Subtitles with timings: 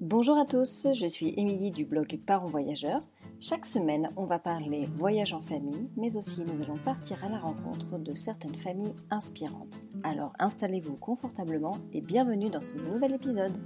[0.00, 3.02] Bonjour à tous, je suis Émilie du blog Parents Voyageurs.
[3.38, 7.38] Chaque semaine, on va parler voyage en famille, mais aussi nous allons partir à la
[7.38, 9.82] rencontre de certaines familles inspirantes.
[10.02, 13.58] Alors installez-vous confortablement et bienvenue dans ce nouvel épisode.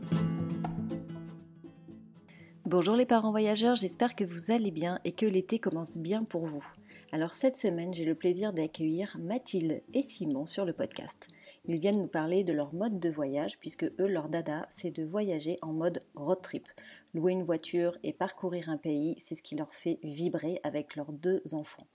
[2.66, 6.46] Bonjour les parents voyageurs, j'espère que vous allez bien et que l'été commence bien pour
[6.46, 6.66] vous.
[7.12, 11.28] Alors cette semaine, j'ai le plaisir d'accueillir Mathilde et Simon sur le podcast.
[11.66, 15.04] Ils viennent nous parler de leur mode de voyage puisque eux, leur dada, c'est de
[15.04, 16.68] voyager en mode road trip.
[17.14, 21.12] Louer une voiture et parcourir un pays, c'est ce qui leur fait vibrer avec leurs
[21.12, 21.86] deux enfants.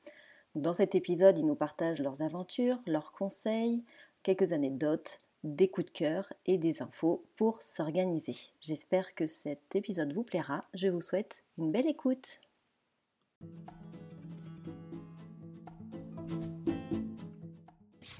[0.56, 3.84] Dans cet épisode, ils nous partagent leurs aventures, leurs conseils,
[4.24, 8.36] quelques anecdotes, des coups de cœur et des infos pour s'organiser.
[8.62, 10.62] J'espère que cet épisode vous plaira.
[10.74, 12.42] Je vous souhaite une belle écoute.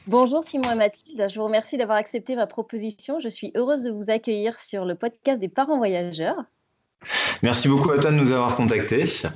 [0.10, 3.20] Bonjour Simon et Mathilde, je vous remercie d'avoir accepté ma proposition.
[3.20, 6.46] Je suis heureuse de vous accueillir sur le podcast des parents voyageurs.
[7.44, 9.06] Merci beaucoup à toi de nous avoir contactés.
[9.06, 9.28] Je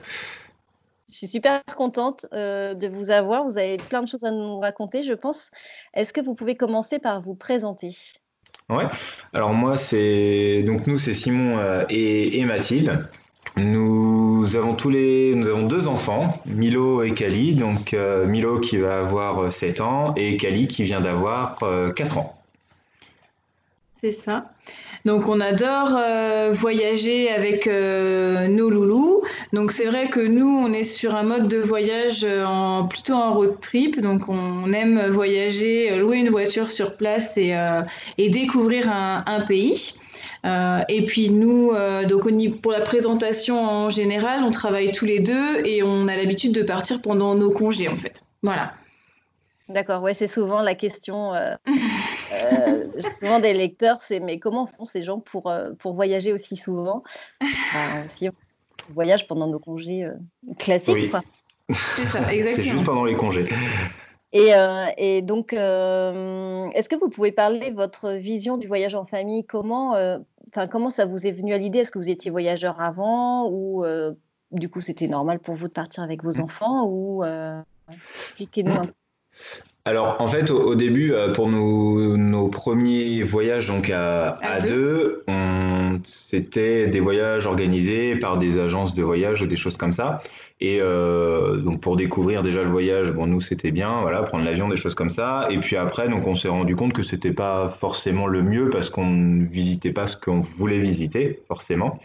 [1.12, 3.46] suis super contente euh, de vous avoir.
[3.46, 5.52] Vous avez plein de choses à nous raconter, je pense.
[5.94, 7.96] Est-ce que vous pouvez commencer par vous présenter?
[8.68, 8.86] Ouais.
[9.32, 13.08] Alors moi, c'est donc nous, c'est Simon euh, et, Mathilde.
[13.58, 14.13] Nous
[14.56, 17.56] avons tous les, nous avons deux enfants, Milo et Kali.
[17.56, 21.58] Donc euh, Milo qui va avoir 7 ans et Kali qui vient d'avoir
[21.96, 22.40] 4 ans.
[24.04, 24.50] C'est ça.
[25.06, 29.24] Donc on adore euh, voyager avec euh, nos loulous.
[29.52, 33.34] Donc c'est vrai que nous on est sur un mode de voyage euh, plutôt en
[33.34, 34.00] road trip.
[34.00, 37.54] Donc on aime voyager, louer une voiture sur place et,
[38.18, 39.94] découvrir un pays.
[40.44, 41.72] Et puis nous,
[42.08, 46.54] donc pour la présentation en général, on travaille tous les deux et on a l'habitude
[46.54, 48.24] de partir pendant nos congés en fait.
[48.42, 48.74] Voilà.
[49.70, 51.56] D'accord, ouais, c'est souvent la question, euh,
[52.34, 52.86] euh,
[53.20, 57.04] souvent des lecteurs, c'est mais comment font ces gens pour, euh, pour voyager aussi souvent?
[58.08, 58.34] Si on
[58.90, 60.08] voyage pendant nos congés
[60.60, 61.22] classiques, quoi.
[61.96, 62.56] C'est ça, exactement.
[62.56, 63.48] c'est juste pendant les congés.
[64.34, 64.52] Et,
[64.98, 69.46] et donc, est-ce que vous pouvez parler de votre vision du voyage en famille?
[69.46, 69.96] Comment,
[70.50, 71.80] enfin, comment ça vous est venu à l'idée?
[71.80, 73.86] Est-ce que vous étiez voyageur avant ou
[74.52, 76.42] du coup c'était normal pour vous de partir avec vos mmh.
[76.42, 77.24] enfants ou
[77.90, 78.94] expliquez-nous un peu.
[79.86, 85.26] Alors, en fait, au, début, euh, pour nos, premiers voyages donc à, deux,
[86.06, 90.22] c'était des voyages organisés par des agences de voyage ou des choses comme ça.
[90.62, 94.70] Et euh, donc, pour découvrir déjà le voyage, bon, nous, c'était bien, voilà, prendre l'avion,
[94.70, 95.48] des choses comme ça.
[95.50, 98.90] Et puis après, donc, on s'est rendu compte que c'était pas forcément le mieux parce
[98.90, 102.00] qu'on ne visitait pas ce qu'on voulait visiter, forcément.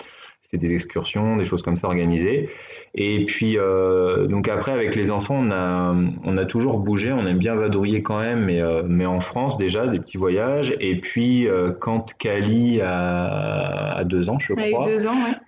[0.51, 2.51] C'était des excursions, des choses comme ça organisées.
[2.95, 5.95] Et puis, euh, donc après, avec les enfants, on a,
[6.25, 9.57] on a toujours bougé, on aime bien vadrouiller quand même, mais, euh, mais en France
[9.57, 10.75] déjà, des petits voyages.
[10.81, 14.85] Et puis, euh, quand Cali a, deux ans, je crois,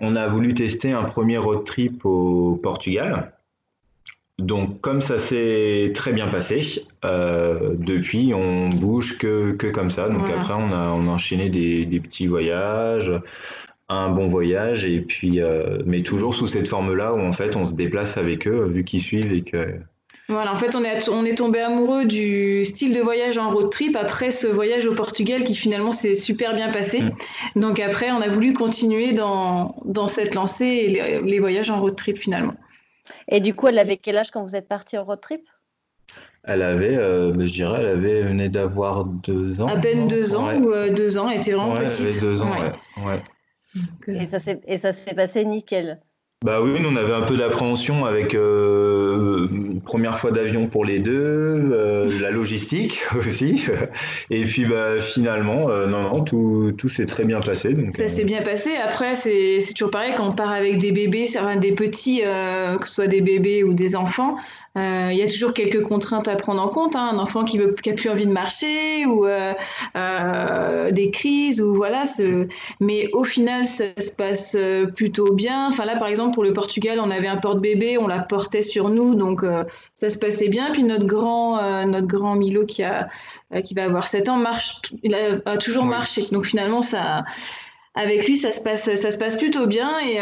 [0.01, 3.33] on a voulu tester un premier road trip au Portugal.
[4.39, 10.09] Donc, comme ça s'est très bien passé, depuis, on bouge que, que comme ça.
[10.09, 13.13] Donc, après, on a, on a enchaîné des, des petits voyages
[13.91, 17.65] un bon voyage et puis euh, mais toujours sous cette forme-là où en fait on
[17.65, 19.81] se déplace avec eux vu qu'ils suivent et que
[20.29, 23.69] voilà, en fait, on est, on est tombé amoureux du style de voyage en road
[23.69, 27.03] trip après ce voyage au Portugal qui finalement s'est super bien passé.
[27.03, 27.11] Mm.
[27.57, 31.97] Donc après, on a voulu continuer dans, dans cette lancée et les, voyages en road
[31.97, 32.55] trip finalement.
[33.27, 35.43] Et du coup, elle avait quel âge quand vous êtes parti en road trip?
[36.45, 39.67] Elle avait, euh, je dirais, elle avait venait d'avoir deux ans.
[39.67, 42.01] À peine deux ans ou euh, deux ans, elle était vraiment petite.
[42.01, 43.21] Elle avait deux ans, ouais.
[43.77, 44.15] Euh,
[44.67, 46.01] et ça s'est passé nickel.
[46.43, 49.47] Bah oui, nous on avait un peu d'appréhension avec euh,
[49.85, 53.67] première fois d'avion pour les deux, euh, la logistique aussi,
[54.31, 57.75] et puis bah, finalement, non non, tout, tout s'est très bien passé.
[57.75, 58.75] Donc, ça s'est bien passé.
[58.75, 61.29] Après, c'est toujours pareil quand on part avec des bébés,
[61.61, 64.37] des petits, que ce soit des bébés ou des enfants.
[64.79, 66.95] Euh, il y a toujours quelques contraintes à prendre en compte.
[66.95, 67.11] Hein.
[67.13, 69.53] Un enfant qui n'a qui plus envie de marcher ou euh,
[69.97, 72.07] euh, des crises ou voilà.
[72.07, 72.47] Ce...
[72.79, 74.57] Mais au final, ça se passe
[74.95, 75.67] plutôt bien.
[75.69, 78.89] Enfin là, par exemple, pour le Portugal, on avait un porte-bébé, on la portait sur
[78.89, 79.45] nous, donc
[79.95, 80.71] ça se passait bien.
[80.73, 83.09] Puis notre grand, notre grand Milo qui a,
[83.65, 86.23] qui va avoir 7 ans marche, il a, toujours marché.
[86.31, 87.25] Donc finalement, ça,
[87.95, 90.21] avec lui, ça se passe, ça se passe plutôt bien et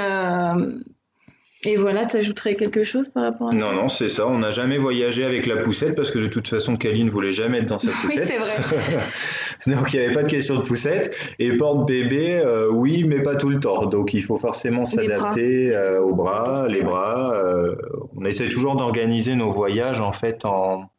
[1.69, 3.57] et voilà, tu ajouterais quelque chose par rapport à ça?
[3.59, 4.27] Non, non, c'est ça.
[4.27, 7.31] On n'a jamais voyagé avec la poussette parce que de toute façon, Kali ne voulait
[7.31, 8.19] jamais être dans sa poussette.
[8.19, 8.97] oui, c'est vrai.
[9.77, 11.15] Donc, il n'y avait pas de question de poussette.
[11.39, 13.85] Et porte-bébé, euh, oui, mais pas tout le temps.
[13.85, 17.35] Donc, il faut forcément s'adapter euh, aux bras, les bras.
[17.35, 17.77] Euh,
[18.17, 20.91] on essaie toujours d'organiser nos voyages en fait en,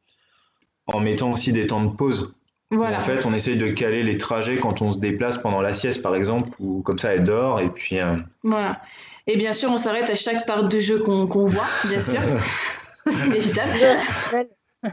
[0.86, 2.36] en mettant aussi des temps de pause
[2.72, 6.04] En fait, on essaye de caler les trajets quand on se déplace pendant la sieste,
[6.04, 7.98] par exemple, ou comme ça, elle dort, et puis.
[8.44, 8.82] Voilà.
[9.26, 12.20] Et bien sûr, on s'arrête à chaque part de jeu qu'on voit, bien sûr.
[13.10, 13.72] c'est inévitable.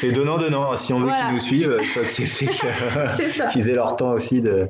[0.00, 0.76] c'est donnant-donnant.
[0.76, 2.48] Si on veut qu'ils nous suivent, il faut accepter
[3.50, 4.68] qu'ils aient leur temps aussi de.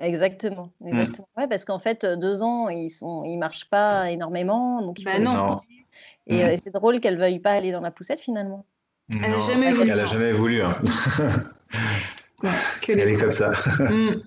[0.00, 0.88] Exactement, mm.
[0.88, 1.28] exactement.
[1.36, 5.18] Ouais, parce qu'en fait, deux ans, ils sont, ils marchent pas énormément, donc il bah
[5.18, 5.60] non.
[6.26, 6.40] Et, mm.
[6.40, 8.64] euh, et c'est drôle qu'elle veuille pas aller dans la poussette finalement.
[9.10, 9.90] Elle n'a jamais voulu.
[9.90, 10.62] Elle a jamais voulu.
[10.62, 10.78] Hein.
[12.88, 13.52] elle est comme ça.
[13.78, 14.22] Mm.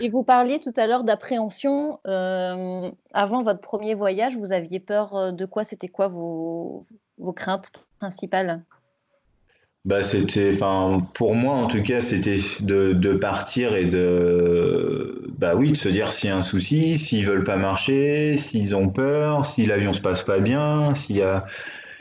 [0.00, 1.98] Et vous parliez tout à l'heure d'appréhension.
[2.06, 5.64] Euh, avant votre premier voyage, vous aviez peur euh, de quoi?
[5.64, 6.82] C'était quoi vos,
[7.18, 8.62] vos craintes principales?
[9.86, 15.54] Bah, c'était, enfin, pour moi en tout cas, c'était de, de, partir et de, bah
[15.56, 18.88] oui, de se dire s'il y a un souci, s'ils veulent pas marcher, s'ils ont
[18.88, 21.44] peur, si l'avion se passe pas bien, s'il y a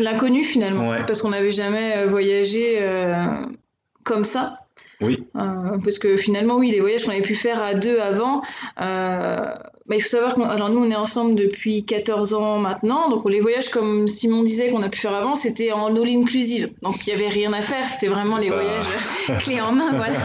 [0.03, 2.79] l'inconnu finalement, parce qu'on n'avait jamais euh, voyagé
[4.03, 4.59] comme ça.
[5.01, 5.23] Oui.
[5.35, 8.41] Euh, parce que finalement, oui, les voyages qu'on avait pu faire à deux avant,
[8.81, 9.37] euh,
[9.85, 13.09] bah, il faut savoir que alors nous, on est ensemble depuis 14 ans maintenant.
[13.09, 16.71] Donc, les voyages, comme Simon disait, qu'on a pu faire avant, c'était en all inclusive.
[16.81, 17.89] Donc, il n'y avait rien à faire.
[17.89, 18.85] C'était vraiment les voyages
[19.39, 19.91] clés en main.
[19.93, 20.17] Voilà.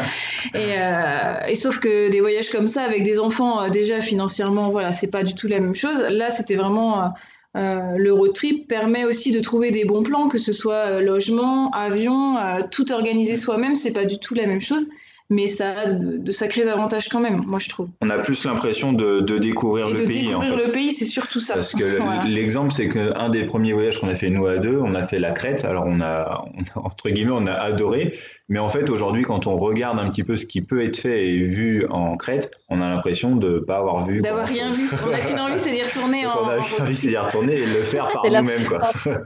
[0.54, 4.92] Et, euh, et, sauf que des voyages comme ça, avec des enfants, déjà financièrement, voilà,
[4.92, 6.04] c'est pas du tout la même chose.
[6.08, 7.12] Là, c'était vraiment
[7.56, 11.00] euh, le road trip permet aussi de trouver des bons plans, que ce soit euh,
[11.00, 14.86] logement, avion, euh, tout organiser soi-même, c'est pas du tout la même chose
[15.30, 17.88] mais ça a de, sacrés avantages quand même, moi je trouve.
[18.00, 20.28] On a plus l'impression de, découvrir le pays.
[20.28, 21.54] Découvrir le pays, c'est surtout ça.
[21.54, 24.94] Parce que l'exemple, c'est qu'un des premiers voyages qu'on a fait nous à deux, on
[24.94, 25.66] a fait la Crète.
[25.66, 26.46] Alors on a,
[26.76, 30.36] entre guillemets, on a adoré, mais en fait aujourd'hui, quand on regarde un petit peu
[30.36, 33.78] ce qui peut être fait et vu en Crète, on a l'impression de ne pas
[33.78, 34.20] avoir vu.
[34.20, 34.88] D'avoir rien vu.
[35.06, 36.26] On n'a qu'une envie, c'est d'y retourner.
[36.26, 38.80] en, on a qu'une envie, c'est d'y retourner et le faire par nous-mêmes, quoi.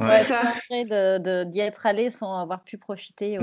[0.00, 0.24] Ouais.
[0.24, 0.42] ça.
[0.80, 3.42] d'y être allé sans avoir pu profiter au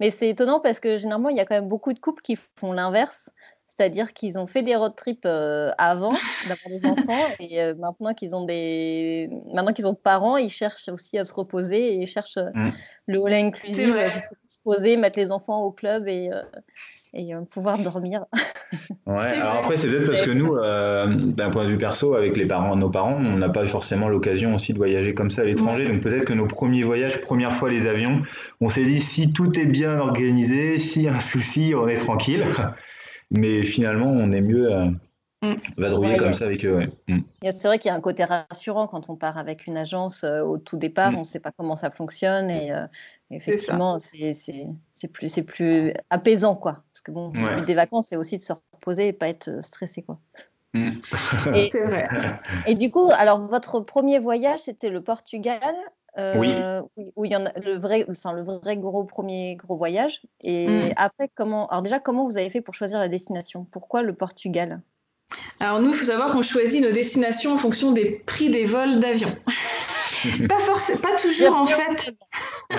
[0.00, 2.36] mais c'est étonnant parce que généralement, il y a quand même beaucoup de couples qui
[2.56, 3.30] font l'inverse.
[3.68, 6.14] C'est-à-dire qu'ils ont fait des road trips euh, avant
[6.48, 10.88] d'avoir des enfants et euh, maintenant qu'ils ont des maintenant qu'ils ont parents, ils cherchent
[10.88, 12.72] aussi à se reposer et ils cherchent euh, mmh.
[13.08, 16.30] le all inclusif, juste se poser, mettre les enfants au club et
[17.16, 18.24] et pouvoir dormir.
[19.06, 22.36] ouais, alors après, c'est peut-être parce que nous, euh, d'un point de vue perso, avec
[22.36, 25.44] les parents, nos parents, on n'a pas forcément l'occasion aussi de voyager comme ça à
[25.44, 25.88] l'étranger.
[25.88, 28.22] Donc peut-être que nos premiers voyages, première fois les avions,
[28.60, 31.96] on s'est dit si tout est bien organisé, s'il y a un souci, on est
[31.96, 32.46] tranquille.
[33.30, 34.72] Mais finalement, on est mieux.
[34.72, 34.90] Euh,
[35.42, 35.54] Mm.
[35.76, 37.20] Vadrouiller comme ça avec eux, mm.
[37.42, 40.42] C'est vrai qu'il y a un côté rassurant quand on part avec une agence euh,
[40.42, 41.16] au tout départ, mm.
[41.16, 42.86] on ne sait pas comment ça fonctionne et euh,
[43.30, 46.54] effectivement, c'est plus, plus apaisant.
[46.54, 46.84] Quoi.
[46.92, 49.48] Parce que bon, le but des vacances, c'est aussi de se reposer et pas être
[49.48, 50.02] euh, stressé.
[50.02, 50.18] Quoi.
[50.74, 50.90] et,
[51.70, 52.08] c'est vrai.
[52.66, 55.60] Et du coup, alors votre premier voyage, c'était le Portugal.
[56.36, 56.54] oui.
[57.14, 60.22] Où il y en a le vrai, enfin le vrai gros premier gros voyage.
[60.40, 63.66] Et après, comment, alors déjà, comment vous avez fait pour choisir la destination?
[63.70, 64.80] Pourquoi le Portugal?
[65.60, 69.00] Alors nous, il faut savoir qu'on choisit nos destinations en fonction des prix des vols
[69.00, 69.34] d'avion.
[70.48, 72.14] pas forcément, pas toujours en fait.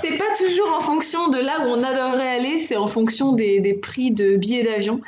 [0.00, 3.78] c'est pas toujours en fonction de là où on adorerait aller, c'est en fonction des,
[3.82, 5.00] prix de billets d'avion.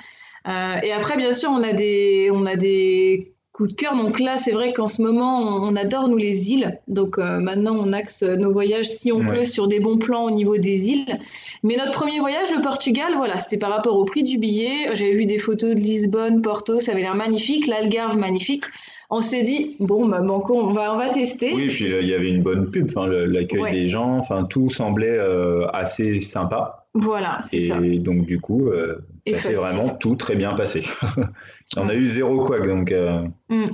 [0.46, 3.96] Euh, et après, bien sûr, on a des, on a des coup de cœur.
[3.96, 6.78] Donc là, c'est vrai qu'en ce moment, on, adore nous les îles.
[6.88, 10.30] Donc euh, maintenant, on axe nos voyages, si on peut, sur des bons plans au
[10.30, 11.18] niveau des îles.
[11.62, 14.94] Mais notre premier voyage, le Portugal, voilà, c'était par rapport au prix du billet.
[14.94, 17.68] J'avais vu des photos de Lisbonne, Porto, ça avait l'air magnifique.
[17.68, 18.64] L'Algarve, magnifique.
[19.08, 21.52] On s'est dit, bon, bah, on, va, on va tester.
[21.54, 25.68] Oui, puis il y avait une bonne pub, l'accueil des gens, enfin, tout semblait euh,
[25.68, 26.83] assez sympa.
[26.94, 27.80] Voilà, c'est ça.
[27.80, 30.84] Et donc, du coup, euh, ça s'est vraiment tout très bien passé.
[31.76, 33.72] On a eu zéro quoi, donc euh, mm.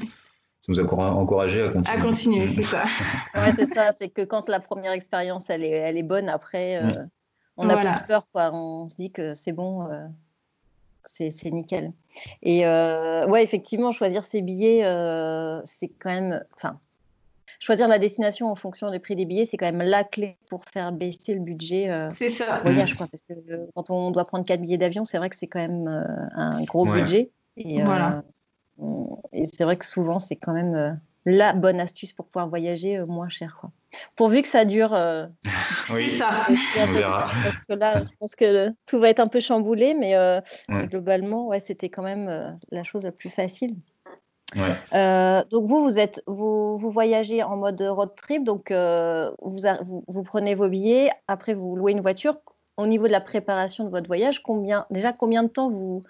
[0.61, 1.99] ça nous a encouragé à continuer.
[1.99, 2.85] À continuer, c'est ça.
[3.35, 6.83] ouais, c'est ça, c'est que quand la première expérience, elle est, elle est bonne, après,
[6.83, 7.09] euh, mm.
[7.59, 8.51] on a plus peur, quoi.
[8.55, 9.87] On se dit que c'est bon,
[11.05, 11.93] c'est nickel.
[12.43, 14.83] Et ouais, effectivement, choisir ses billets,
[15.65, 16.43] c'est quand même...
[16.55, 16.81] Enfin,
[17.61, 20.65] choisir la destination en fonction du prix des billets, c'est quand même la clé pour
[20.65, 22.61] faire baisser le budget euh, c'est ça.
[22.61, 22.95] voyage.
[22.95, 25.47] Quoi, parce que euh, quand on doit prendre quatre billets d'avion, c'est vrai que c'est
[25.47, 27.31] quand même euh, un gros budget.
[27.57, 28.23] Et, voilà.
[29.33, 33.29] et c'est vrai que souvent, c'est quand même la bonne astuce pour pouvoir voyager moins
[33.29, 33.59] cher.
[33.61, 33.71] Quoi.
[34.17, 34.93] Pourvu que ça dure.
[35.93, 36.47] oui, c'est ça.
[36.79, 37.27] On verra.
[37.27, 40.15] Parce que là, je pense que tout va être un peu chamboulé, mais
[40.87, 43.77] globalement, ouais, c'était quand même la chose la plus facile.
[44.93, 50.05] Euh, donc vous, vous êtes, vous, vous, voyagez en mode road trip, donc euh, vous,
[50.07, 52.37] vous, prenez vos billets, après vous louez une voiture.
[52.77, 56.03] Au niveau de la préparation de votre voyage, combien, déjà combien de temps vous,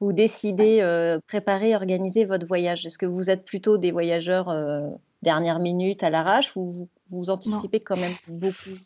[0.00, 2.86] vous décidez euh, préparer, organiser votre voyage?
[2.86, 4.54] Est-ce que vous êtes plutôt des voyageurs
[5.22, 8.78] dernière minute à l'arrache ou vous, vous anticipez quand même beaucoup?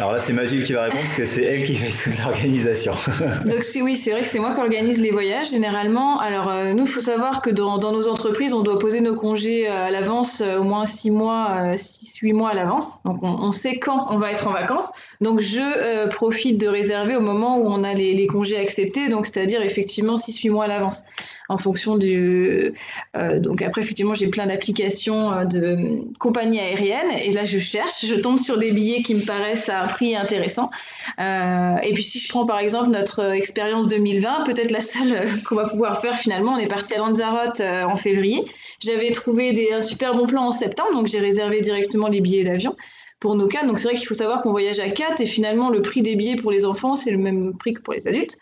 [0.00, 2.92] Alors là, c'est Mathilde qui va répondre parce que c'est elle qui fait toute l'organisation.
[3.44, 6.18] Donc oui, c'est vrai que c'est moi qui organise les voyages généralement.
[6.18, 9.68] Alors euh, nous, il faut savoir que dans, nos entreprises, on doit poser nos congés
[9.68, 13.02] euh, à l'avance, euh, au moins six mois, six, huit mois à l'avance.
[13.04, 14.90] Donc on, sait quand on va être en vacances.
[15.20, 19.62] Donc je profite de réserver au moment où on a les, congés acceptés, donc c'est-à-dire
[19.62, 21.02] effectivement six, huit mois à l'avance
[21.50, 22.72] en fonction du.
[23.16, 25.76] Euh, donc après, effectivement, j'ai plein d'applications euh, de
[26.18, 29.82] compagnies aériennes et là, je cherche, je tombe sur des billets qui me paraissent à
[29.82, 30.70] un prix intéressant.
[31.18, 35.56] Euh, et puis, si je prends par exemple notre expérience 2020, peut-être la seule qu'on
[35.56, 38.44] va pouvoir faire finalement, on est parti à Lanzarote en février.
[38.78, 42.44] J'avais trouvé des, un super bon plan en septembre, donc j'ai réservé directement les billets
[42.44, 42.76] d'avion
[43.20, 43.64] pour nos cas.
[43.64, 46.16] Donc c'est vrai qu'il faut savoir qu'on voyage à 4 et finalement le prix des
[46.16, 48.38] billets pour les enfants, c'est le même prix que pour les adultes.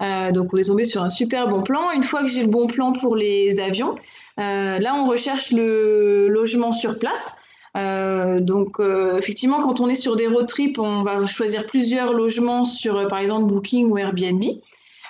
[0.00, 1.90] Euh, donc on est tombé sur un super bon plan.
[1.90, 3.96] Une fois que j'ai le bon plan pour les avions,
[4.38, 7.34] euh, là on recherche le logement sur place.
[7.76, 8.78] Euh, donc
[9.18, 13.18] effectivement quand on est sur des road trips, on va choisir plusieurs logements sur par
[13.18, 14.44] exemple Booking ou Airbnb.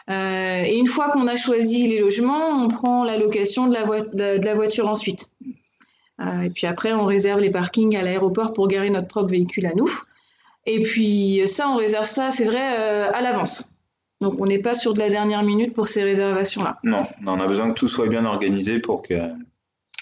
[0.09, 4.89] et une fois qu'on a choisi les logements, on prend la location de la voiture
[4.89, 5.29] ensuite.
[6.21, 9.67] Euh, et puis après, on réserve les parkings à l'aéroport pour garer notre propre véhicule
[9.67, 9.91] à nous.
[10.67, 13.77] Et puis ça, on réserve ça, c'est vrai, euh, à l'avance.
[14.21, 16.79] Donc on n'est pas sur de la dernière minute pour ces réservations-là.
[16.85, 19.15] Non, on a besoin que tout soit bien organisé pour que,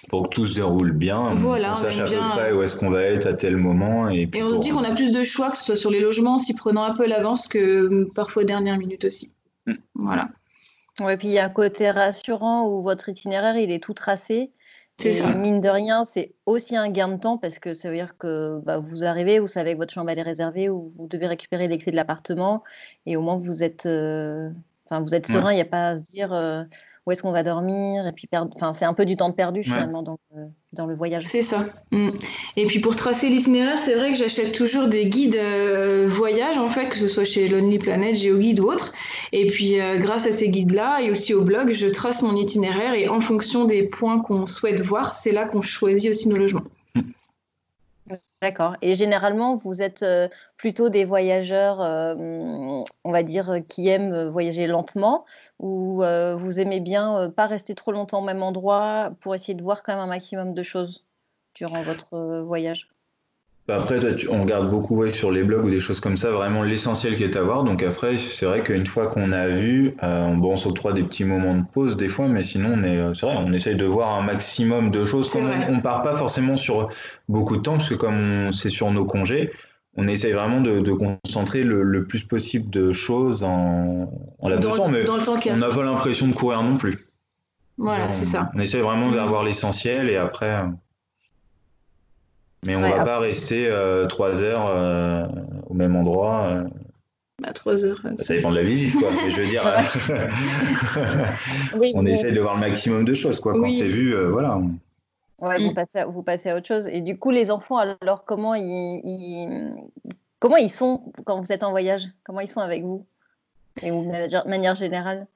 [0.09, 1.35] pour que tout se déroule bien.
[1.35, 4.09] Voilà, on, sache à peu près où est-ce qu'on va être à tel moment.
[4.09, 6.35] Et, on se dit qu'on a plus de choix, que ce soit sur les logements,
[6.35, 9.31] en s'y prenant un peu l'avance, que parfois dernière minute aussi.
[9.67, 9.75] Hmm.
[9.95, 10.29] Voilà.
[10.99, 14.51] Ouais, puis il y a un côté rassurant où votre itinéraire, il est tout tracé.
[15.01, 15.33] C'est ça.
[15.35, 18.61] mine de rien, c'est aussi un gain de temps parce que ça veut dire que
[18.65, 21.69] bah, vous arrivez, vous savez que votre chambre elle est réservée ou vous devez récupérer
[21.69, 22.65] les clés de l'appartement
[23.07, 24.51] et au moins vous êtes, euh,
[24.87, 26.65] enfin vous êtes serein, il n'y a pas à se dire euh,
[27.09, 28.53] où est-ce qu'on va dormir et puis perdre.
[28.55, 30.43] Enfin, c'est un peu du temps perdu finalement dans, le,
[30.75, 31.25] dans le voyage.
[31.25, 31.65] C'est ça.
[31.91, 32.11] Mm.
[32.57, 36.69] Et puis pour tracer l'itinéraire, c'est vrai que j'achète toujours des guides euh, voyage en
[36.69, 38.93] fait, que ce soit chez Lonely Planet, GeoGuide ou autre.
[39.33, 42.93] Et puis euh, grâce à ces guides-là et aussi au blog, je trace mon itinéraire
[42.93, 46.65] et en fonction des points qu'on souhaite voir, c'est là qu'on choisit aussi nos logements.
[48.41, 48.77] D'accord.
[48.83, 52.15] Et généralement, vous êtes euh, plutôt des voyageurs, euh,
[53.05, 55.25] on va dire, qui aiment voyager lentement,
[55.59, 59.63] ou euh, vous aimez bien pas rester trop longtemps au même endroit pour essayer de
[59.63, 61.05] voir quand même un maximum de choses
[61.57, 62.89] durant votre voyage?
[63.69, 67.17] Bah, après, on regarde beaucoup sur les blogs ou des choses comme ça, vraiment l'essentiel
[67.17, 67.65] qui est à voir.
[67.65, 71.25] Donc après, c'est vrai qu'une fois qu'on a vu, euh, bon, on s'octroie des petits
[71.25, 73.85] moments de pause des fois, mais sinon, on est, euh, c'est vrai, on essaye de
[73.85, 75.37] voir un maximum de choses.
[75.37, 76.89] on, ne part pas forcément sur
[77.29, 79.51] beaucoup de temps, parce que comme c'est sur nos congés,
[79.99, 84.89] on essaye vraiment de, concentrer le, plus possible de choses en, en laps de temps,
[84.89, 85.05] mais
[85.51, 87.07] on n'a pas l'impression de courir non plus.
[87.77, 88.51] Voilà, c'est ça.
[88.55, 90.65] On essaie vraiment d'avoir l'essentiel et après.
[92.67, 95.27] Mais on ne va pas rester euh, trois heures euh,
[95.69, 96.49] au même endroit.
[96.51, 96.65] Euh.
[97.41, 98.03] Bah, trois heures.
[98.19, 99.11] Ça dépend de la visite, quoi.
[99.29, 99.63] je veux dire,
[101.95, 103.53] on essaye de voir le maximum de choses, quoi.
[103.53, 104.61] Quand c'est vu, voilà.
[105.41, 105.75] Ouais, vous, mm.
[105.75, 106.89] passez à, vous passez à autre chose.
[106.89, 109.73] Et du coup, les enfants, alors, comment ils,
[110.41, 112.09] comment ils sont quand vous êtes en voyage?
[112.25, 113.07] Comment ils sont avec vous?
[113.83, 115.29] Et de manière générale?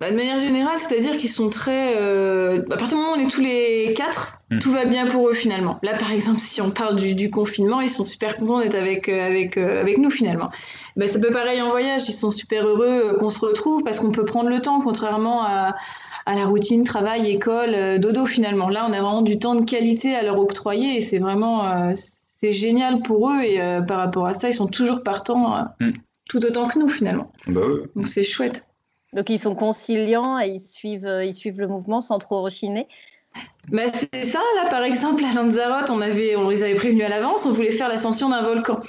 [0.00, 1.94] Bah, de manière générale, c'est-à-dire qu'ils sont très.
[1.98, 4.58] Euh, à partir du moment où on est tous les quatre, mm.
[4.60, 5.78] tout va bien pour eux finalement.
[5.82, 9.26] Là, par exemple, si on parle du, confinement, ils sont super contents d'être avec, euh,
[9.26, 10.48] avec, euh, avec nous finalement.
[10.96, 14.10] Bah, ça peut pareil en voyage, ils sont super heureux qu'on se retrouve parce qu'on
[14.10, 15.76] peut prendre le temps, contrairement à,
[16.24, 18.70] à la routine, travail, école, dodo finalement.
[18.70, 21.92] Là, on a vraiment du temps de qualité à leur octroyer et c'est vraiment.
[22.40, 25.90] c'est génial pour eux et par rapport à ça, ils sont toujours partants mm.
[26.26, 27.30] tout autant que nous finalement.
[27.48, 27.60] Bah
[27.94, 28.64] Donc c'est chouette.
[29.12, 32.88] Donc ils sont conciliants et ils suivent, euh, ils suivent le mouvement sans trop rechiner.
[33.68, 37.08] Bah, c'est ça, là, par exemple, à Lanzarote, on, avait, on les avait prévenus à
[37.08, 38.80] l'avance, on voulait faire l'ascension d'un volcan.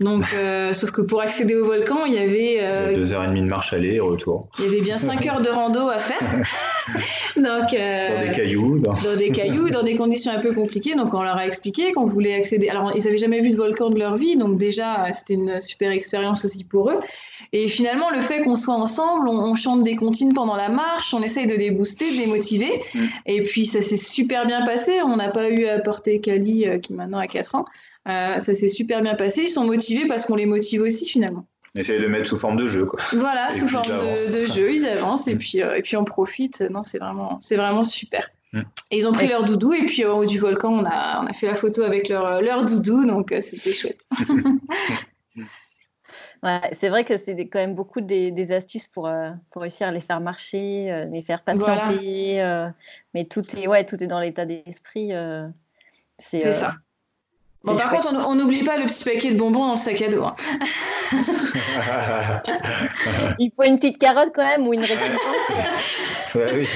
[0.00, 2.58] Donc, euh, sauf que pour accéder au volcan, il y avait.
[2.60, 4.48] Euh, deux heures et demie de marche aller et retour.
[4.58, 6.20] Il y avait bien cinq heures de rando à faire.
[7.36, 8.78] donc, dans des cailloux.
[8.78, 8.94] Dans...
[8.94, 9.16] dans...
[9.16, 10.94] des cailloux, dans des conditions un peu compliquées.
[10.94, 12.68] Donc, on leur a expliqué qu'on voulait accéder.
[12.68, 15.90] Alors, ils n'avaient jamais vu de volcan de leur vie, donc déjà, c'était une super
[15.90, 16.98] expérience aussi pour eux.
[17.52, 21.22] Et finalement, le fait qu'on soit ensemble, on, chante des comptines pendant la marche, on
[21.22, 22.82] essaye de les booster, de les motiver.
[22.94, 23.06] Mm.
[23.26, 25.00] Et puis, ça s'est super bien passé.
[25.02, 27.64] On n'a pas eu à porter Kali, euh, qui maintenant a 4 ans.
[28.08, 29.42] Euh, ça s'est super bien passé.
[29.42, 31.46] Ils sont motivés parce qu'on les motive aussi, finalement.
[31.74, 32.84] On essaye de mettre sous forme de jeu.
[32.84, 33.00] Quoi.
[33.12, 36.60] Voilà, sous forme de, jeu, ils avancent et puis, euh, et puis on profite.
[36.70, 38.28] Non, c'est vraiment, c'est vraiment super.
[38.52, 38.60] Mm.
[38.90, 41.26] Et ils ont pris leur doudou et puis au haut du volcan, on a, on
[41.26, 44.00] a fait la photo avec leur, leur doudou, donc c'était chouette.
[46.72, 50.00] c'est vrai que c'est quand même beaucoup des, astuces pour, euh, pour réussir à les
[50.00, 52.42] faire marcher, euh, les faire patienter.
[52.42, 52.68] Euh,
[53.14, 55.12] mais tout est, ouais, tout est dans l'état d'esprit.
[56.18, 56.74] c'est ça.
[57.62, 60.08] Bon, par contre, on n'oublie pas le petit paquet de bonbons dans le sac à
[60.08, 60.24] dos.
[60.24, 60.34] Hein.
[63.38, 65.52] Il faut une petite carotte quand même ou une récompense.
[66.34, 66.66] oui.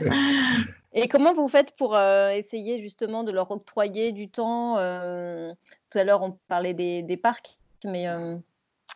[0.92, 5.52] Et comment vous faites pour euh, essayer justement de leur octroyer du temps euh,
[5.90, 8.36] Tout à l'heure, on parlait des, parcs, mais euh,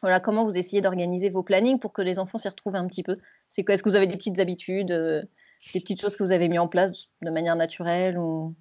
[0.05, 3.03] voilà, comment vous essayez d'organiser vos plannings pour que les enfants s'y retrouvent un petit
[3.03, 3.17] peu?
[3.49, 4.93] C'est Est-ce que vous avez des petites habitudes,
[5.73, 8.55] des petites choses que vous avez mis en place de manière naturelle ou...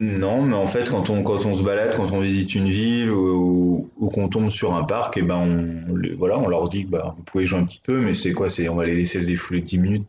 [0.00, 3.10] Non, mais en fait, quand on, quand on se balade, quand on visite une ville
[3.10, 7.14] ou, qu'on tombe sur un parc, et eh ben on, voilà, on leur dit bah,
[7.16, 8.48] vous pouvez jouer un petit peu, mais c'est quoi?
[8.70, 10.08] On va les laisser se défouler 10 minutes,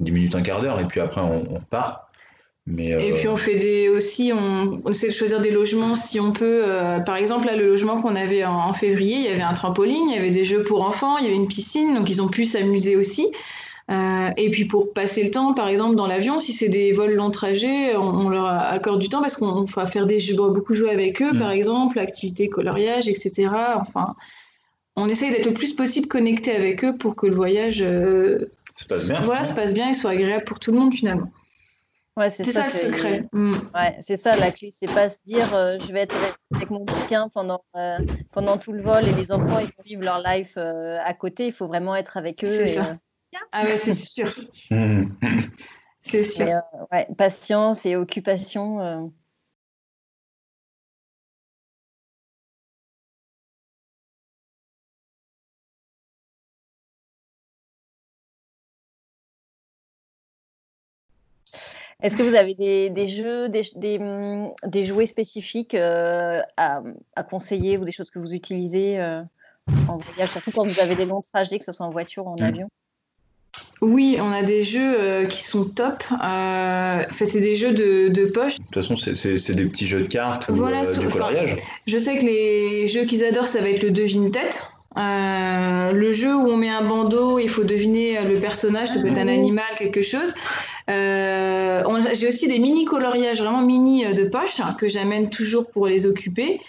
[0.00, 2.07] 10 minutes, un quart d'heure, et puis après on, part.
[2.70, 6.20] Mais, Et puis euh, on fait des, aussi, on, essaie de choisir des logements si
[6.20, 6.62] on peut.
[6.66, 9.54] Euh, par exemple, là, le logement qu'on avait en, en, février, il y avait un
[9.54, 12.20] trampoline, il y avait des jeux pour enfants, il y avait une piscine, donc ils
[12.20, 13.26] ont pu s'amuser aussi.
[13.90, 17.14] Euh, et puis pour passer le temps, par exemple dans l'avion, si c'est des vols
[17.14, 20.90] long trajet, on, leur accorde du temps parce qu'on va faire des jeux, beaucoup jouer
[20.90, 21.38] avec eux, mm.
[21.38, 23.48] par exemple, activités coloriage, etc.
[23.76, 24.14] Enfin,
[24.94, 29.08] on essaye d'être le plus possible connecté avec eux pour que le voyage se passe
[29.08, 29.20] bien.
[29.20, 31.30] Voilà, se passe bien et soit agréable pour tout le monde finalement.
[32.18, 33.22] Ouais, c'est ça, le secret.
[33.32, 33.54] Mm.
[33.74, 36.84] Ouais, c'est ça la clé, c'est pas se dire euh, je vais être avec, mon
[36.84, 37.62] bouquin pendant,
[38.32, 41.68] pendant tout le vol et les enfants ils vivre leur life à côté, il faut
[41.68, 42.66] vraiment être avec eux.
[42.66, 42.76] Et,
[43.52, 44.34] ah ouais, c'est sûr.
[46.02, 46.48] c'est sûr.
[46.48, 46.60] Euh,
[46.90, 49.12] ouais, patience et occupation.
[62.02, 66.80] Est-ce que vous avez des, des jeux, des, des, mm, des, jouets spécifiques euh, à,
[67.16, 69.00] à, conseiller ou des choses que vous utilisez
[69.88, 72.30] en voyage, surtout quand vous avez des longs trajets, que ce soit en voiture ou
[72.30, 72.42] en mm.
[72.42, 72.68] avion?
[73.80, 76.02] Oui, on a des jeux euh, qui sont top.
[76.24, 78.58] Euh, c'est des jeux de, poche.
[78.58, 81.56] De toute façon, c'est des petits jeux de cartes ou euh, du coloriage.
[81.86, 84.62] je sais que les jeux qu'ils adorent, ça va être le devine-tête.
[84.96, 89.18] le jeu où on met un bandeau, il faut deviner le personnage, ça peut être
[89.18, 90.34] un animal, quelque chose.
[90.88, 96.60] J'ai aussi des mini coloriages, vraiment mini de poche, que j'amène toujours pour les occuper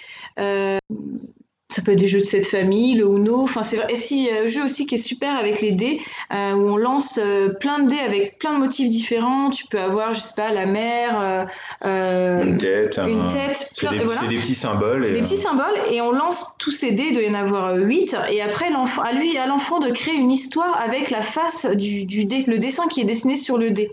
[1.69, 3.43] ça peut être des jeux de cette famille, le Uno.
[3.43, 3.85] Enfin, c'est vrai.
[3.89, 6.01] Et si, un jeu aussi qui est super avec les dés,
[6.33, 9.51] euh, où on lance euh, plein de dés avec plein de motifs différents.
[9.51, 11.47] Tu peux avoir, je sais pas, la mer,
[11.85, 13.71] euh, une tête, une tête.
[13.75, 13.99] C'est des,
[14.39, 15.13] petits symboles.
[15.13, 17.09] des petits symboles, et on lance tous ces dés.
[17.09, 18.15] Il doit y en avoir huit.
[18.31, 18.69] Et après,
[19.03, 22.57] à lui, à l'enfant de créer une histoire avec la face du, du dé, le
[22.57, 23.91] dessin qui est dessiné sur le dé.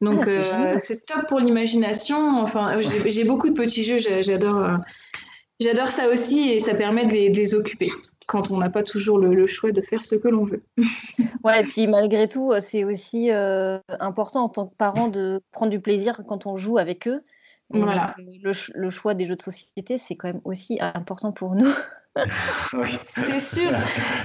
[0.00, 2.40] Donc ah, c'est top pour l'imagination.
[2.40, 3.98] Enfin, j'ai beaucoup de petits jeux.
[3.98, 4.78] J'adore.
[5.58, 7.90] J'adore ça aussi et ça permet de les, occuper
[8.26, 10.62] quand on n'a pas toujours le, choix de faire ce que l'on veut.
[11.44, 15.40] ouais, et puis malgré tout, euh, c'est aussi euh, important en tant que parent de
[15.52, 17.22] prendre du plaisir quand on joue avec eux.
[17.70, 18.14] voilà.
[18.18, 21.72] le, le, choix des jeux de société, c'est quand même aussi important pour nous.
[23.16, 23.70] C'est sûr.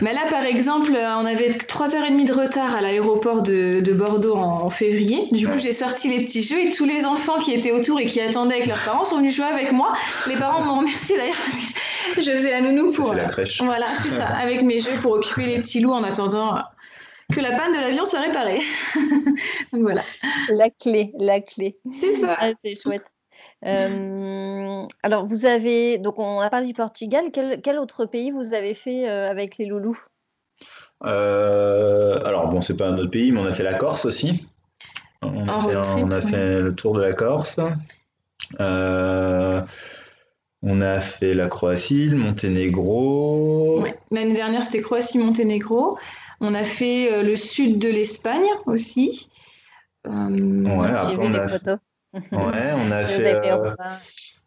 [0.01, 5.27] Mais là, par exemple, on avait 3h30 de retard à l'aéroport de, Bordeaux en, février.
[5.31, 8.05] Du coup, j'ai sorti les petits jeux et tous les enfants qui étaient autour et
[8.05, 9.93] qui attendaient avec leurs parents sont venus jouer avec moi.
[10.27, 11.55] Les parents m'ont remercié d'ailleurs parce
[12.15, 13.13] que je faisais la nounou pour.
[13.13, 13.61] La crèche.
[13.61, 16.57] Voilà, c'est ça, avec mes jeux pour occuper les petits loups en attendant
[17.31, 18.61] que la panne de l'avion soit réparée.
[19.73, 20.01] Donc voilà.
[20.49, 21.77] La clé, la clé.
[21.99, 22.37] C'est ça.
[22.63, 23.05] c'est chouette.
[23.65, 27.25] Euh, alors, vous avez, donc on a parlé du Portugal.
[27.31, 29.99] Quel, autre pays vous avez fait euh, avec les loulous?
[31.03, 34.47] Euh, Alors, bon, c'est pas un autre pays, mais on a fait la Corse aussi.
[35.21, 37.59] On a, fait, le tour de la Corse.
[38.59, 39.63] on
[40.81, 43.83] a fait la Croatie, le Monténégro.
[44.09, 45.97] L'année dernière, c'était Croatie-Monténégro.
[46.39, 49.29] On a fait le sud de l'Espagne aussi.
[50.07, 51.77] ouais, après, on a...
[52.13, 53.51] Ouais, on a fait.
[53.51, 53.73] Euh,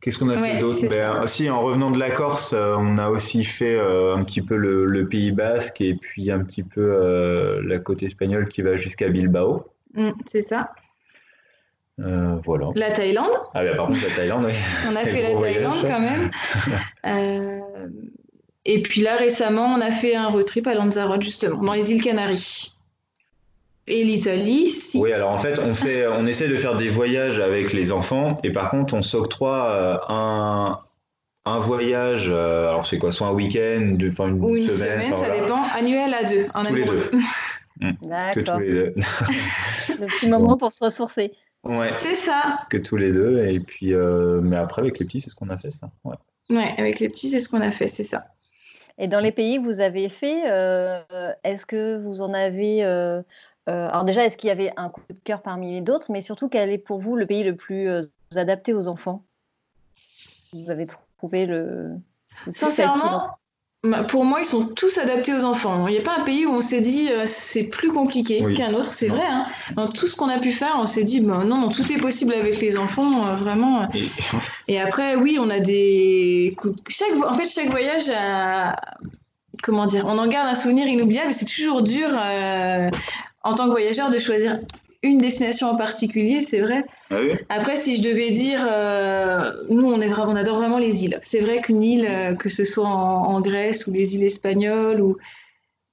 [0.00, 3.08] qu'est-ce qu'on a fait d'autre ben, Aussi, en revenant de la Corse, euh, on a
[3.08, 7.78] aussi fait euh, un petit peu le, Pays Basque et puis un petit peu la
[7.78, 9.66] côte espagnole qui va jusqu'à Bilbao.
[9.94, 10.70] Mm, c'est ça.
[11.98, 12.68] voilà.
[12.74, 14.52] La Thaïlande Ah, bien, par contre, la Thaïlande, oui.
[14.90, 16.30] on a fait la Thaïlande quand même.
[18.64, 21.92] et puis là, récemment, on a fait un road trip à Lanzarote, justement, dans les
[21.92, 22.73] îles Canaries.
[23.86, 24.98] Et l'Italie, si.
[24.98, 28.34] Oui, alors en fait, on, fait, on essaie de faire des voyages avec les enfants
[28.42, 30.78] et par contre, on s'octroie euh, un,
[31.44, 35.28] un voyage, euh, alors c'est quoi, soit un week-end, enfin une, Ou une semaine, ça
[35.28, 36.46] dépend, annuel à deux.
[36.66, 37.10] tous les deux.
[38.02, 38.32] D'accord.
[38.34, 38.94] Que tous les deux.
[40.00, 41.32] Le petit moment pour se ressourcer.
[41.62, 41.90] Ouais.
[41.90, 42.60] C'est ça.
[42.70, 43.44] Que tous les deux.
[43.46, 45.90] Et puis, euh, mais après, avec les petits, c'est ce qu'on a fait, ça.
[46.04, 46.16] Ouais.
[46.50, 48.24] ouais, avec les petits, c'est ce qu'on a fait, c'est ça.
[48.96, 50.42] Et dans les pays que vous avez fait,
[51.42, 52.84] est-ce que vous en avez
[53.68, 56.48] euh, alors déjà, est-ce qu'il y avait un coup de cœur parmi d'autres, mais surtout,
[56.48, 58.02] quel est pour vous le pays le plus euh,
[58.36, 59.24] adapté aux enfants?
[60.52, 61.98] Vous avez trouvez le,
[62.52, 63.30] Sincèrement,
[64.08, 65.86] pour moi, ils sont tous adaptés aux enfants.
[65.88, 68.72] Il n'y a pas un pays où on s'est dit euh, c'est plus compliqué qu'un
[68.72, 69.26] autre, c'est vrai.
[69.26, 69.46] Hein.
[69.76, 71.98] Dans tout ce qu'on a pu faire, on s'est dit bah, non, non, tout est
[71.98, 73.88] possible avec les enfants, euh, vraiment.
[74.68, 74.80] Et...
[74.80, 76.56] après, oui, on a des.
[76.88, 77.14] Chaque...
[77.26, 78.76] En fait, chaque voyage a.
[79.62, 82.90] Comment dire On en garde un souvenir inoubliable, mais c'est toujours dur euh,
[83.44, 84.58] en tant que voyageur de choisir
[85.04, 86.84] une destination en particulier, c'est vrai.
[87.10, 87.18] Ah
[87.50, 91.20] Après, si je devais dire, euh, nous, on, est on adore vraiment les îles.
[91.22, 95.18] C'est vrai qu'une île, euh, que ce soit en, Grèce ou les îles espagnoles, ou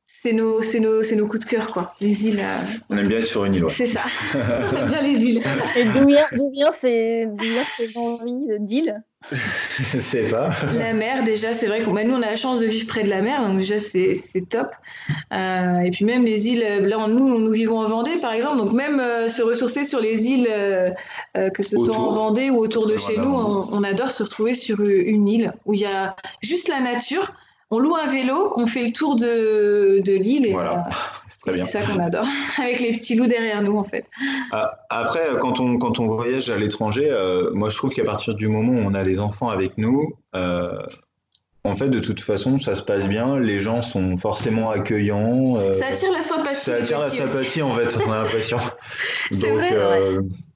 [0.07, 1.93] c'est nos, nos, nos, coups de cœur, quoi.
[1.99, 2.39] Les îles.
[2.39, 2.57] Euh,
[2.89, 3.65] on aime bien être sur une île.
[3.69, 4.03] C'est ça.
[4.33, 5.43] on aime bien les îles.
[5.75, 7.27] Et d'où vient, vient ces,
[7.95, 9.03] envies d'îles?
[9.77, 10.51] Je sais pas.
[10.73, 13.03] La mer, déjà, c'est vrai que bah, nous, on a la chance de vivre près
[13.03, 14.15] de la mer, donc déjà, c'est
[14.49, 14.71] top.
[15.31, 18.73] Euh, et puis même les îles, là, nous, nous vivons en Vendée, par exemple, donc
[18.73, 20.47] même euh, se ressourcer sur les îles,
[21.35, 24.53] que ce soit en Vendée ou autour de chez nous, on, on, adore se retrouver
[24.53, 27.33] sur une île où il y a juste la nature
[27.71, 30.87] on loue un vélo, on fait le tour de, de l'île et voilà.
[31.47, 32.27] Euh, c'est ça qu'on adore,
[32.59, 34.05] avec les petits loups derrière nous en fait.
[34.51, 38.35] Ah, après, quand on, quand on voyage à l'étranger, euh, moi je trouve qu'à partir
[38.35, 40.77] du moment où on a les enfants avec nous, euh,
[41.63, 43.39] en fait, de toute façon, ça se passe bien.
[43.39, 45.59] Les gens sont forcément accueillants.
[45.73, 46.61] ça attire la sympathie.
[46.61, 48.57] Ça attire la sympathie, en fait, on a l'impression.
[49.31, 49.71] C'est vrai,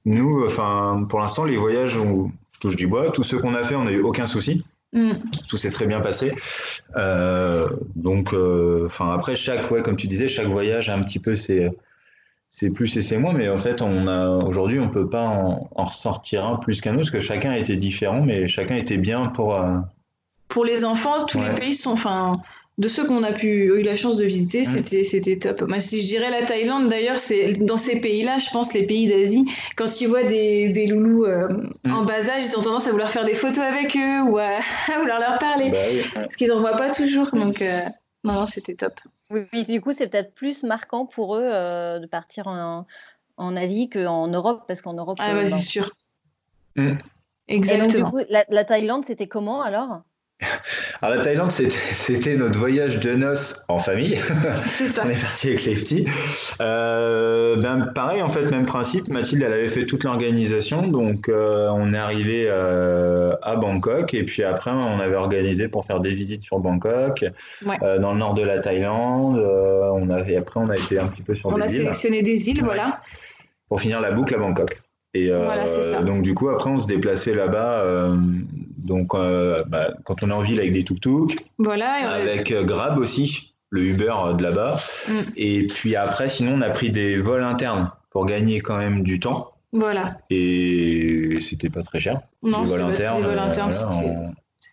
[0.05, 3.11] Nous, enfin, pour l'instant, les voyages, on, je touche du bois.
[3.11, 4.63] Tous ceux qu'on a fait, on n'a eu aucun souci.
[4.93, 5.13] Mm.
[5.47, 6.31] Tout s'est très bien passé.
[6.95, 11.35] Euh, donc, euh, après chaque, ouais, comme tu disais, chaque voyage a un petit peu
[11.35, 11.69] ses,
[12.49, 15.69] c'est plus et c'est moins, mais en fait, on a aujourd'hui, on peut pas en,
[15.75, 19.55] ressortir un plus qu'un autre, parce que chacun été différent, mais chacun était bien pour.
[19.55, 19.79] Euh,
[20.47, 22.39] pour les enfants, tous les pays sont, enfin,
[22.77, 24.65] de ceux qu'on a pu eu la chance de visiter, mm.
[24.65, 25.61] c'était c'était top.
[25.61, 29.07] Moi, si je dirais la Thaïlande, d'ailleurs, c'est dans ces pays-là, je pense les pays
[29.07, 29.45] d'Asie,
[29.77, 31.47] quand ils voient des, des loulous euh,
[31.83, 31.93] mm.
[31.93, 34.59] en bas âge, ils ont tendance à vouloir faire des photos avec eux ou à,
[34.99, 35.77] vouloir leur parler, bah
[36.15, 37.31] parce qu'ils en voient pas toujours.
[37.31, 37.81] Donc euh,
[38.23, 38.93] non, non c'était top.
[39.31, 42.85] Oui, du coup, c'est peut-être plus marquant pour eux euh, de partir en,
[43.37, 45.17] en Asie qu'en Europe, parce qu'en Europe.
[45.19, 45.91] Ah ouais, c'est sûr.
[46.75, 46.95] Mm.
[47.47, 48.09] Exactement.
[48.09, 50.01] donc, du coup, la, la Thaïlande, c'était comment alors?
[51.01, 54.19] alors la Thaïlande, c'était notre voyage de noces en famille.
[55.03, 56.07] on est parti avec petits.
[56.59, 59.07] Euh, ben, pareil, en fait, même principe.
[59.07, 60.87] Mathilde, elle avait fait toute l'organisation.
[60.87, 64.13] Donc, euh, on est arrivé euh, à Bangkok.
[64.13, 67.25] Et puis après, on avait organisé pour faire des visites sur Bangkok,
[67.61, 69.37] dans le nord de la Thaïlande.
[69.37, 71.61] on avait, après, on a été un petit peu sur des îles.
[71.61, 72.99] On a sélectionné des îles, voilà.
[73.69, 74.77] Pour finir la boucle à Bangkok.
[75.13, 75.31] Et
[76.01, 77.85] donc, du coup, après, on se déplaçait là-bas
[78.85, 82.99] donc, euh, bah, quand on est en ville avec des tuk-tuk, voilà, avec euh, Grab
[82.99, 84.79] aussi, le Uber de là-bas.
[85.09, 85.13] Mm.
[85.35, 89.19] Et puis après, sinon, on a pris des vols internes pour gagner quand même du
[89.19, 89.51] temps.
[89.73, 90.19] Voilà.
[90.29, 92.21] Et c'était pas très cher.
[92.43, 93.73] Non, les vols internes, les vols internes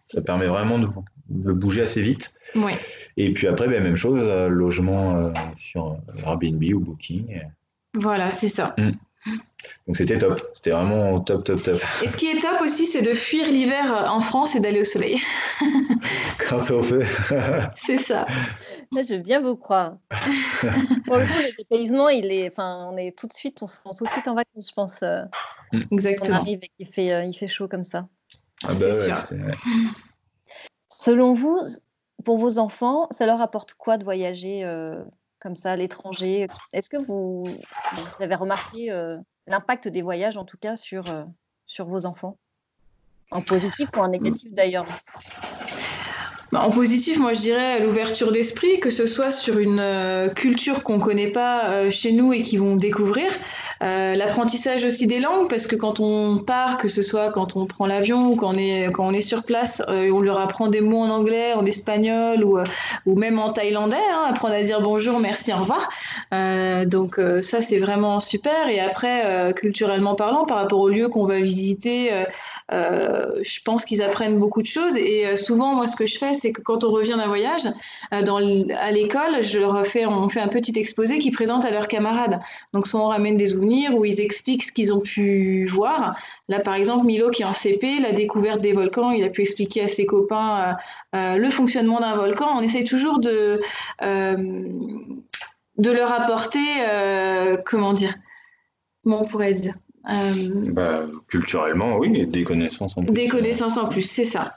[0.07, 2.35] ça permet vraiment de, bouger assez vite.
[2.55, 2.73] Oui.
[3.17, 5.97] Et puis après, ben, même chose, euh, logement sur
[6.27, 7.41] Airbnb ou Booking.
[7.95, 8.75] Voilà, c'est ça.
[8.77, 8.91] Mm.
[9.87, 11.81] Donc c'était top, c'était vraiment top, top, top.
[12.03, 14.85] Et ce qui est top aussi, c'est de fuir l'hiver en France et d'aller au
[14.85, 15.21] soleil.
[16.49, 17.07] Quand on fait.
[17.77, 18.27] c'est ça.
[18.93, 19.97] je veux bien vous croire.
[21.07, 23.81] Pour le coup, le dépaysement, il est, enfin, on est tout de suite, on se
[23.81, 25.03] rend tout de suite en vacances, je pense.
[25.03, 25.23] Euh,
[25.73, 25.81] mm.
[25.93, 26.37] Exactement.
[26.37, 28.09] On arrive et qu'il fait, euh, il fait chaud comme ça.
[28.65, 29.55] Ah bah ouais,
[30.89, 31.61] Selon vous,
[32.25, 35.03] pour vos enfants, ça leur apporte quoi de voyager euh,
[35.43, 36.47] comme ça à l'étranger.
[36.73, 37.45] Est-ce que vous,
[38.21, 38.89] avez remarqué
[39.47, 41.05] l'impact des voyages, en tout cas, sur,
[41.67, 42.39] sur vos enfants?
[43.33, 44.87] En positif ou en négatif d'ailleurs?
[46.53, 50.83] Bah, en positif, moi je dirais l'ouverture d'esprit, que ce soit sur une euh, culture
[50.83, 53.31] qu'on ne connaît pas euh, chez nous et qu'ils vont découvrir.
[53.83, 57.67] Euh, l'apprentissage aussi des langues, parce que quand on part, que ce soit quand on
[57.67, 60.81] prend l'avion ou quand on est, quand on est sur place, on leur apprend des
[60.81, 62.59] mots en anglais, en espagnol ou,
[63.07, 65.89] ou même en thaïlandais, hein, apprendre à dire bonjour, merci, au revoir.
[66.87, 68.69] donc ça c'est vraiment super.
[68.69, 72.11] Et après, culturellement parlant, par rapport au lieu qu'on va visiter,
[72.71, 74.97] je pense qu'ils apprennent beaucoup de choses.
[74.97, 77.69] Et souvent, moi ce que je fais, c'est que quand on revient d'un voyage,
[78.13, 81.89] euh, à l'école, je leur fais, on fait un petit exposé qu'ils présentent à leurs
[81.89, 82.41] camarades.
[82.73, 86.17] Donc, soit on ramène des souvenirs où ils expliquent ce qu'ils ont pu voir.
[86.49, 89.43] Là, par exemple, Milo, qui est en CP, la découverte des volcans, il a pu
[89.43, 90.77] expliquer à ses copains
[91.15, 92.47] euh, euh, le fonctionnement d'un volcan.
[92.57, 93.61] On essaye toujours de,
[94.01, 96.61] de leur apporter,
[97.65, 98.15] comment dire,
[99.03, 103.13] comment on pourrait dire bah, culturellement, oui, des connaissances en plus.
[103.13, 104.57] Des connaissances en plus, c'est ça.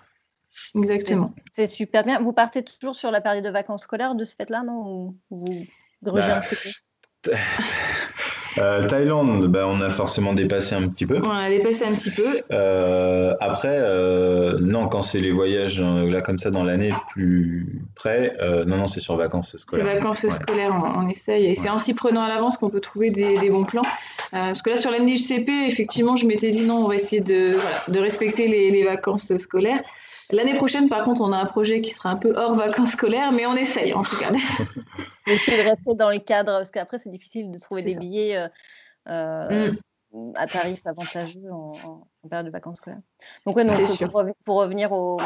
[0.73, 1.33] Exactement.
[1.51, 2.19] C'est super bien.
[2.19, 4.81] Vous partez toujours sur la période de vacances scolaires de ce fait-là, non?
[4.85, 5.65] Ou vous
[6.01, 6.55] grugez un petit
[7.23, 7.31] peu?
[8.57, 11.19] Euh, Thaïlande, bah, on a forcément dépassé un petit peu.
[11.23, 12.41] On a dépassé un petit peu.
[12.51, 18.35] Euh, après, euh, non, quand c'est les voyages là comme ça dans l'année plus près,
[18.65, 19.85] non, non, c'est sur vacances scolaires.
[19.85, 21.47] C'est vacances scolaires, on, essaye.
[21.47, 23.85] Et c'est en s'y prenant à l'avance qu'on peut trouver des, bons plans.
[24.31, 27.21] parce que là, sur l'année du CP, effectivement, je m'étais dit non, on va essayer
[27.21, 29.81] de, de respecter les, les vacances scolaires.
[30.31, 33.31] L'année prochaine, par contre, on a un projet qui sera un peu hors vacances scolaires,
[33.31, 34.31] mais on essaye en tout cas.
[35.27, 38.47] Essayer de rester dans le cadre, parce qu'après, c'est difficile de trouver des billets euh,
[39.07, 39.71] euh,
[40.11, 40.33] mm.
[40.35, 43.01] à tarif avantageux en, période de vacances scolaires.
[43.45, 43.65] Donc, ouais,
[44.43, 45.19] pour, revenir aux,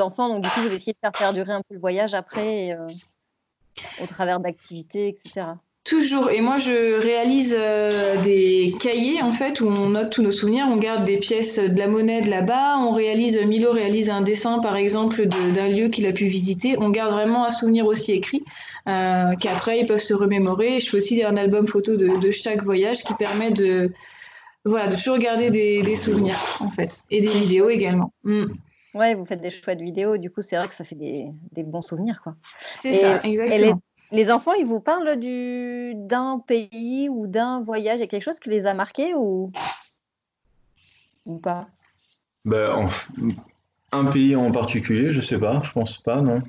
[0.00, 2.72] enfants, donc du coup, je vais essayer de faire perdurer un peu le voyage après,
[2.72, 2.86] euh,
[4.02, 5.46] au travers d'activités, etc.
[5.90, 6.30] Toujours.
[6.30, 10.68] Et moi, je réalise euh, des cahiers, en fait, où on note tous nos souvenirs.
[10.70, 12.78] On garde des pièces de la monnaie de là-bas.
[12.78, 16.76] On réalise, Milo réalise un dessin, par exemple, d'un lieu qu'il a pu visiter.
[16.78, 18.44] On garde vraiment un souvenir aussi écrit,
[18.86, 20.78] euh, qu'après, ils peuvent se remémorer.
[20.78, 23.90] Je fais aussi un album photo de, chaque voyage qui permet de,
[24.64, 27.00] voilà, de toujours garder des, souvenirs, en fait.
[27.10, 28.12] Et des vidéos également.
[28.22, 28.44] Mm.
[28.94, 30.18] Ouais, vous faites des choix de vidéos.
[30.18, 32.36] Du coup, c'est vrai que ça fait des, bons souvenirs, quoi.
[32.76, 33.80] C'est ça, exactement.
[34.12, 37.98] Les enfants, ils vous parlent du d'un pays ou d'un voyage?
[37.98, 39.52] Il y a quelque chose qui les a marqués ou,
[41.26, 41.68] ou pas?
[42.44, 42.88] Ben,
[43.92, 46.40] Un pays en particulier, je sais pas, je pense pas, non.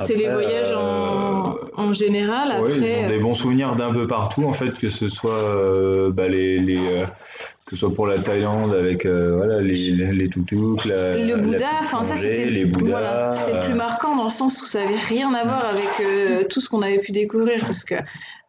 [0.00, 2.50] C'est les voyages en, euh, en, général.
[2.50, 2.76] Après...
[2.76, 6.26] Ils ont des bons souvenirs d'un peu partout, en fait, que ce soit euh, bah,
[6.26, 7.06] les, les euh,
[7.64, 12.14] que ce soit pour la Thaïlande avec voilà, les, les toutouks, le Bouddha, enfin ça
[12.14, 12.70] c'était les le
[13.60, 16.82] plus marquant dans le sens où ça avait rien à voir avec tout ce qu'on
[16.82, 17.94] avait pu découvrir parce que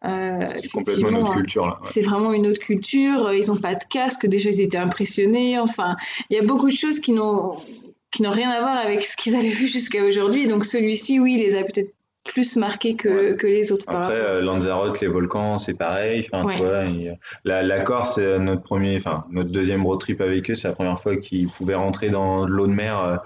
[0.02, 1.78] c'est complètement une autre culture là.
[1.82, 3.32] C'est vraiment une autre culture.
[3.32, 4.26] Ils n'ont pas de casque.
[4.26, 5.58] Déjà ils étaient impressionnés.
[5.58, 5.96] Enfin,
[6.28, 7.56] il y a beaucoup de choses qui n'ont
[8.16, 10.46] qui n'ont rien à voir avec ce qu'ils avaient vu jusqu'à aujourd'hui.
[10.46, 11.92] Donc celui-ci, oui, les a peut-être
[12.24, 13.84] plus marqués que, que les autres.
[13.88, 16.26] Après, euh, Lanzarote, les volcans, c'est pareil.
[16.32, 17.12] Enfin, euh,
[17.44, 20.54] la, la, Corse, c'est notre premier, enfin notre deuxième road trip avec eux.
[20.54, 23.04] C'est la première fois qu'ils pouvaient rentrer dans l'eau de mer.
[23.04, 23.16] Euh,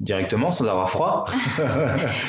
[0.00, 1.26] directement sans avoir froid.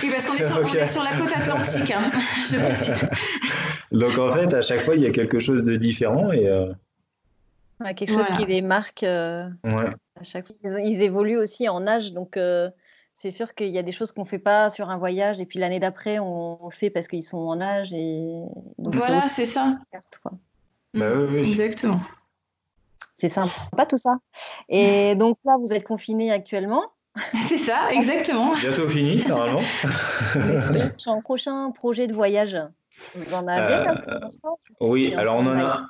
[0.03, 2.11] oui, parce qu'on est, est, sur la côte atlantique, hein,
[2.47, 6.47] je Donc en fait, à chaque fois, il y a quelque chose de différent et
[7.95, 9.01] quelque chose qui les marque.
[9.01, 9.89] ouais
[10.23, 12.69] chaque Ils, évoluent aussi en âge, donc euh,
[13.13, 15.45] c'est sûr qu'il y a des choses qu'on ne fait pas sur un voyage, et
[15.45, 17.93] puis l'année d'après, on, le fait parce qu'ils sont en âge.
[17.93, 18.41] Et...
[18.77, 19.77] voilà, c'est ça.
[20.93, 21.99] Bah Exactement.
[23.15, 24.17] C'est sympa tout ça.
[24.69, 26.83] Et donc là, vous êtes confinés actuellement.
[27.47, 28.55] C'est ça, exactement.
[28.55, 29.61] Bientôt fini, normalement.
[31.05, 32.57] un prochain projet de voyage,
[33.13, 34.19] vous en avez euh,
[34.81, 35.87] Oui, alors on en a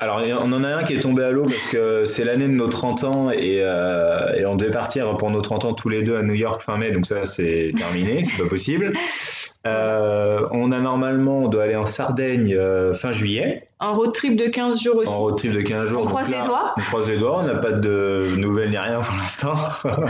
[0.00, 2.52] alors, on en a un qui est tombé à l'eau parce que c'est l'année de
[2.52, 6.16] nos 30 ans euh, et, on devait partir pour nos 30 ans tous les deux
[6.16, 8.92] à New York fin mai, donc ça c'est terminé, c'est pas possible.
[9.66, 13.66] Euh, on a normalement, on doit aller en Sardaigne euh, fin juillet.
[13.80, 15.10] En road trip de 15 jours aussi.
[15.10, 16.02] En road trip de 15 jours.
[16.02, 16.74] On croise les doigts.
[16.76, 19.56] On croise les doigts, on n'a pas de nouvelles ni rien pour l'instant.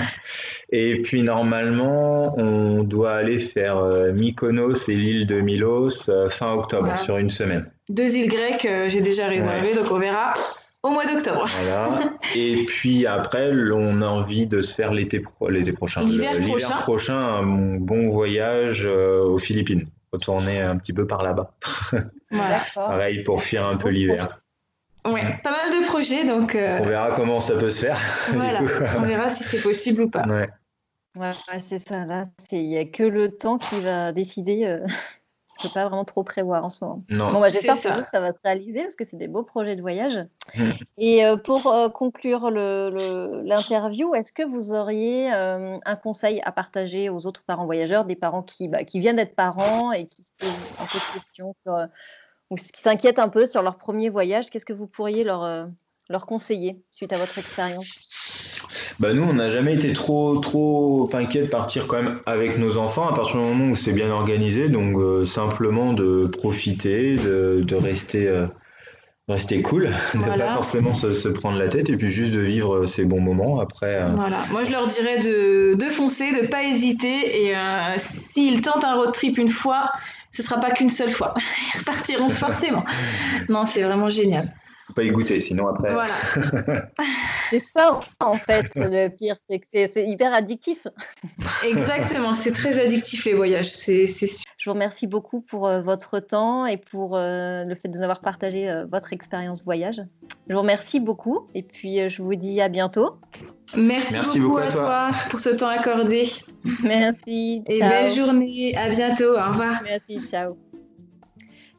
[0.71, 7.17] et puis normalement, on doit aller faire Mykonos et l'île de Milos fin octobre, sur
[7.19, 7.71] une semaine.
[7.89, 10.35] Deux îles grecques, euh, j'ai déjà réservé, donc on verra
[10.83, 11.45] au mois d'octobre.
[11.61, 12.13] Voilà.
[12.35, 16.05] Et puis après, on a envie de se faire l'été prochain.
[16.05, 17.19] L'hiver prochain.
[17.19, 19.89] un bon voyage euh, aux Philippines.
[20.13, 21.53] Retourner un petit peu par là-bas.
[22.31, 22.59] Voilà.
[22.75, 24.43] Pareil pour fuir un peu l'hiver.
[25.07, 26.55] Ouais, pas mal de projets, donc.
[26.55, 27.99] Euh, on verra comment ça peut se faire.
[28.35, 28.61] Voilà,
[28.99, 30.27] on verra si c'est possible ou pas.
[30.27, 30.51] Ouais.
[31.17, 32.05] Ouais, c'est ça.
[32.05, 34.79] Là, il n'y a que le temps qui va décider
[35.59, 37.03] je peux pas vraiment trop prévoir en ce moment.
[37.09, 37.33] Non.
[37.33, 39.81] Bon, bah, j'espère que ça va se réaliser parce que c'est des beaux projets de
[39.81, 40.25] voyage.
[40.99, 47.11] Et euh, pour euh, conclure l'interview, est-ce que vous auriez euh, un conseil à partager
[47.11, 50.31] aux autres parents voyageurs, des parents qui, bah, qui viennent d'être parents et qui se
[50.39, 51.57] posent un peu de questions
[52.51, 54.51] ou qui s'inquiètent un peu sur leur premier voyage?
[54.51, 55.69] Qu'est-ce que vous pourriez leur,
[56.09, 58.15] leur conseiller suite à votre expérience?
[59.01, 62.77] Bah nous, on n'a jamais été trop trop inquiet de partir quand même avec nos
[62.79, 64.69] enfants à partir du moment où c'est bien organisé.
[64.69, 68.47] Donc euh, simplement de profiter, de, de rester euh,
[69.29, 72.41] rester cool, de ne pas forcément se, se, prendre la tête et puis juste de
[72.41, 74.03] vivre euh, ces bons moments après.
[74.17, 77.55] Voilà, moi je leur dirais de, de foncer, de pas hésiter et
[77.99, 79.93] s'ils tentent un road trip une fois,
[80.33, 81.35] ce sera pas qu'une seule fois.
[81.75, 82.85] Ils repartiront forcément.
[83.49, 84.53] non, c'est vraiment génial
[84.89, 85.93] faut pas y goûter, sinon après.
[85.93, 86.15] Voilà.
[87.51, 90.87] c'est ça, en fait, le pire, c'est que c'est hyper addictif.
[91.63, 96.65] Exactement, c'est très addictif les voyages, c'est Je vous remercie beaucoup pour euh, votre temps
[96.65, 100.01] et pour euh, le fait de nous avoir partagé euh, votre expérience voyage.
[100.49, 103.19] Je vous remercie beaucoup et puis je vous dis à bientôt.
[103.77, 105.11] Merci, beaucoup, à, toi.
[105.29, 106.23] pour ce temps accordé.
[106.83, 107.63] Merci.
[107.69, 108.75] Et belle journée.
[108.75, 109.37] À bientôt.
[109.37, 109.83] Au revoir.
[109.85, 110.27] Merci.
[110.27, 110.57] Ciao.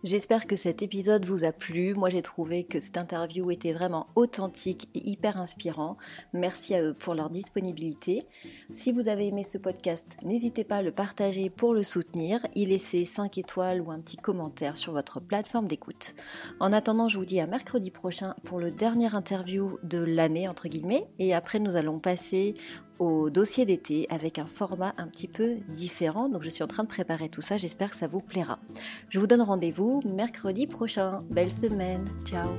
[0.01, 1.93] J'espère que cet épisode vous a plu.
[1.93, 5.97] Moi, j'ai trouvé que cette interview était vraiment authentique et hyper inspirant.
[6.31, 8.25] Merci à eux pour leur disponibilité.
[8.71, 12.65] Si vous avez aimé ce podcast, n'hésitez pas à le partager pour le soutenir, y
[12.65, 16.15] laisser 5 étoiles ou un petit commentaire sur votre plateforme d'écoute.
[16.61, 20.69] En attendant, je vous dis à mercredi prochain pour le dernier interview de l'année, entre
[20.69, 21.07] guillemets.
[21.19, 22.55] Et après, nous allons passer
[22.99, 26.29] au dossier d'été avec un format un petit peu différent.
[26.29, 28.59] Donc je suis en train de préparer tout ça, j'espère que ça vous plaira.
[29.09, 31.23] Je vous donne rendez-vous mercredi prochain.
[31.29, 32.49] Belle semaine, ciao